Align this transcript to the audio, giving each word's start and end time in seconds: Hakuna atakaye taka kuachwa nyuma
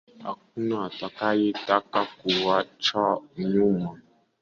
Hakuna 0.25 0.75
atakaye 0.89 1.47
taka 1.67 1.99
kuachwa 2.17 3.05
nyuma 3.51 3.89